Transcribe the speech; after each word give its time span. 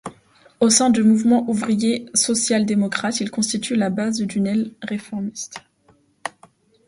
Au 0.59 0.71
sein 0.71 0.89
du 0.89 1.03
mouvement 1.03 1.47
ouvrier 1.47 2.07
social-démocrate, 2.15 3.21
ils 3.21 3.29
constituent 3.29 3.75
la 3.75 3.91
base 3.91 4.19
d'une 4.19 4.47
aile 4.47 4.71
réformiste. 4.81 5.61